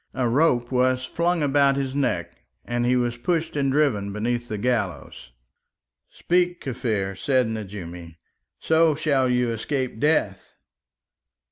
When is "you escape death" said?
9.29-10.55